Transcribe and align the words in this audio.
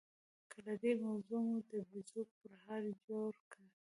له 0.65 0.73
دې 0.81 0.91
موضوع 1.05 1.39
مو 1.47 1.57
د 1.69 1.71
بيزو 1.89 2.21
پرهار 2.37 2.83
جوړ 3.07 3.31
کړ. 3.51 3.65